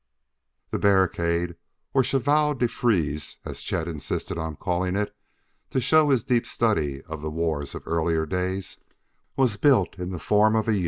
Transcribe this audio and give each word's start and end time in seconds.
The 0.71 0.79
barricade, 0.79 1.57
or 1.93 2.03
chevaux 2.03 2.55
de 2.55 2.67
frise 2.67 3.37
as 3.45 3.61
Chet 3.61 3.87
insisted 3.87 4.35
upon 4.35 4.55
calling 4.55 4.95
it, 4.95 5.15
to 5.69 5.79
show 5.79 6.09
his 6.09 6.23
deep 6.23 6.47
study 6.47 7.03
of 7.03 7.21
the 7.21 7.29
wars 7.29 7.75
of 7.75 7.83
earlier 7.85 8.25
days, 8.25 8.79
was 9.35 9.57
built 9.57 9.99
in 9.99 10.09
the 10.09 10.17
form 10.17 10.55
of 10.55 10.67
a 10.67 10.73
U. 10.73 10.79